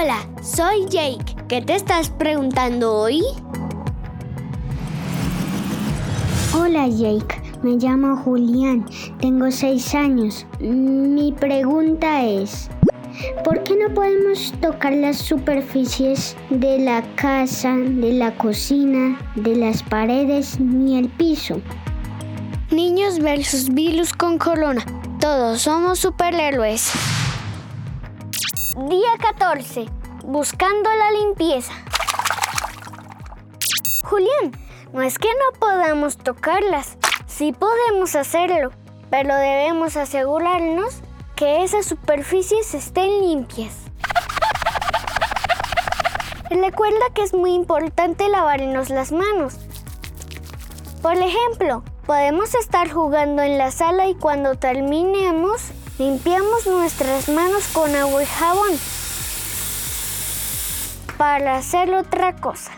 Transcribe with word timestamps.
Hola, 0.00 0.28
soy 0.42 0.86
Jake. 0.88 1.34
¿Qué 1.48 1.60
te 1.60 1.74
estás 1.74 2.08
preguntando 2.08 2.94
hoy? 2.94 3.20
Hola 6.54 6.86
Jake, 6.86 7.42
me 7.64 7.72
llamo 7.72 8.16
Julián, 8.18 8.86
tengo 9.20 9.50
seis 9.50 9.92
años. 9.96 10.46
Mi 10.60 11.32
pregunta 11.32 12.24
es, 12.24 12.70
¿por 13.42 13.64
qué 13.64 13.74
no 13.74 13.92
podemos 13.92 14.54
tocar 14.60 14.92
las 14.92 15.16
superficies 15.16 16.36
de 16.48 16.78
la 16.78 17.02
casa, 17.16 17.74
de 17.74 18.12
la 18.12 18.36
cocina, 18.36 19.18
de 19.34 19.56
las 19.56 19.82
paredes 19.82 20.60
ni 20.60 20.96
el 20.96 21.08
piso? 21.08 21.60
Niños 22.70 23.18
versus 23.18 23.68
virus 23.68 24.12
con 24.12 24.38
corona. 24.38 24.84
Todos 25.18 25.62
somos 25.62 25.98
superhéroes. 25.98 26.92
Día 28.86 29.10
14. 29.20 29.86
Buscando 30.24 30.88
la 30.88 31.10
limpieza. 31.10 31.72
Julián, 34.04 34.52
no 34.92 35.02
es 35.02 35.18
que 35.18 35.26
no 35.26 35.58
podamos 35.58 36.16
tocarlas, 36.16 36.96
sí 37.26 37.52
podemos 37.52 38.14
hacerlo, 38.14 38.70
pero 39.10 39.34
debemos 39.34 39.96
asegurarnos 39.96 41.02
que 41.34 41.64
esas 41.64 41.86
superficies 41.86 42.72
estén 42.72 43.20
limpias. 43.20 43.74
Recuerda 46.48 47.10
que 47.14 47.24
es 47.24 47.34
muy 47.34 47.54
importante 47.54 48.28
lavarnos 48.28 48.90
las 48.90 49.10
manos. 49.10 49.56
Por 51.02 51.16
ejemplo, 51.16 51.82
podemos 52.06 52.54
estar 52.54 52.88
jugando 52.88 53.42
en 53.42 53.58
la 53.58 53.72
sala 53.72 54.06
y 54.06 54.14
cuando 54.14 54.54
terminemos, 54.54 55.72
limpiamos 55.98 56.64
nuestras 56.66 57.28
manos 57.28 57.66
con 57.72 57.94
agua 57.96 58.22
y 58.22 58.26
jabón 58.26 58.78
para 61.16 61.56
hacer 61.56 61.92
otra 61.92 62.36
cosa. 62.36 62.70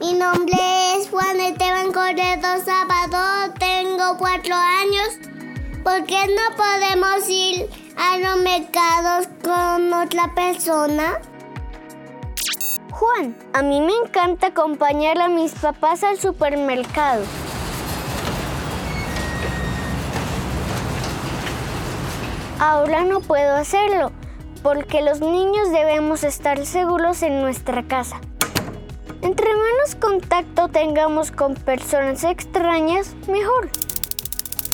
Mi 0.00 0.14
nombre 0.14 0.58
es 0.96 1.08
Juan 1.08 1.40
Esteban 1.40 1.92
Corredo 1.92 2.64
Sábado, 2.64 3.54
tengo 3.60 4.18
cuatro 4.18 4.56
años. 4.56 5.08
¿Por 5.84 6.04
qué 6.04 6.26
no 6.26 6.56
podemos 6.56 7.28
ir 7.28 7.70
a 7.96 8.18
los 8.18 8.40
mercados 8.42 9.28
con 9.42 9.92
otra 9.92 10.34
persona? 10.34 11.20
Juan, 12.90 13.36
a 13.52 13.62
mí 13.62 13.80
me 13.80 13.92
encanta 14.04 14.48
acompañar 14.48 15.20
a 15.20 15.28
mis 15.28 15.52
papás 15.52 16.02
al 16.02 16.18
supermercado. 16.18 17.22
Ahora 22.58 23.02
no 23.04 23.20
puedo 23.20 23.56
hacerlo 23.56 24.12
porque 24.62 25.02
los 25.02 25.20
niños 25.20 25.70
debemos 25.72 26.24
estar 26.24 26.64
seguros 26.64 27.22
en 27.22 27.42
nuestra 27.42 27.82
casa. 27.82 28.20
Entre 29.22 29.46
menos 29.46 29.94
contacto 30.00 30.68
tengamos 30.68 31.30
con 31.30 31.54
personas 31.54 32.24
extrañas, 32.24 33.14
mejor. 33.28 33.68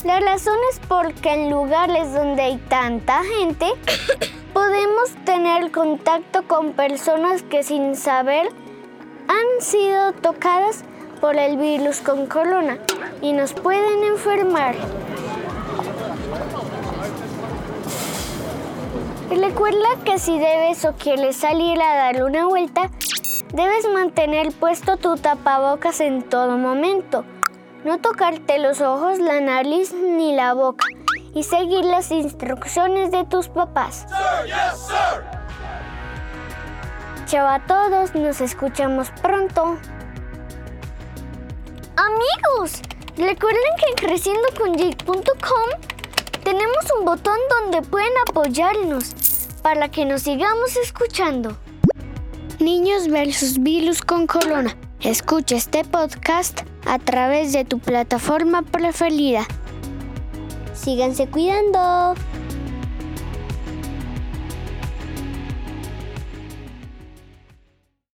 La 0.03 0.19
razón 0.19 0.57
es 0.71 0.79
porque 0.87 1.33
en 1.33 1.49
lugares 1.49 2.13
donde 2.13 2.41
hay 2.41 2.57
tanta 2.69 3.21
gente, 3.23 3.67
podemos 4.53 5.09
tener 5.25 5.71
contacto 5.71 6.43
con 6.47 6.73
personas 6.73 7.43
que 7.43 7.63
sin 7.63 7.95
saber 7.95 8.47
han 9.27 9.61
sido 9.61 10.13
tocadas 10.13 10.83
por 11.19 11.35
el 11.37 11.57
virus 11.57 12.01
con 12.01 12.25
corona 12.27 12.77
y 13.21 13.33
nos 13.33 13.53
pueden 13.53 14.03
enfermar. 14.03 14.75
Recuerda 19.31 19.87
que 20.03 20.19
si 20.19 20.37
debes 20.37 20.83
o 20.83 20.91
quieres 20.93 21.37
salir 21.37 21.81
a 21.81 21.95
dar 21.95 22.21
una 22.21 22.47
vuelta, 22.47 22.89
debes 23.53 23.87
mantener 23.93 24.51
puesto 24.51 24.97
tu 24.97 25.15
tapabocas 25.15 26.01
en 26.01 26.21
todo 26.21 26.57
momento. 26.57 27.23
No 27.85 27.99
tocarte 27.99 28.59
los 28.59 28.81
ojos, 28.81 29.19
la 29.19 29.39
nariz 29.39 29.93
ni 29.93 30.35
la 30.35 30.53
boca 30.53 30.85
y 31.33 31.43
seguir 31.43 31.85
las 31.85 32.11
instrucciones 32.11 33.11
de 33.11 33.23
tus 33.23 33.47
papás. 33.47 34.05
Chao 37.25 37.47
a 37.47 37.65
todos, 37.65 38.13
nos 38.13 38.41
escuchamos 38.41 39.11
pronto. 39.21 39.77
Amigos, 41.95 42.81
recuerden 43.15 43.75
que 43.77 43.91
en 43.91 44.09
creciendoconyake.com 44.09 45.91
tenemos 46.43 46.85
un 46.99 47.05
botón 47.05 47.37
donde 47.49 47.81
pueden 47.87 48.11
apoyarnos 48.27 49.20
para 49.61 49.89
que 49.89 50.05
nos 50.05 50.23
sigamos 50.23 50.75
escuchando. 50.77 51.57
Niños 52.59 53.07
versus 53.07 53.59
virus 53.59 54.01
con 54.01 54.27
corona. 54.27 54.75
Escucha 55.01 55.55
este 55.55 55.83
podcast 55.83 56.61
a 56.85 56.99
través 56.99 57.53
de 57.53 57.65
tu 57.65 57.79
plataforma 57.79 58.61
preferida. 58.61 59.45
Síganse 60.73 61.27
cuidando. 61.27 62.15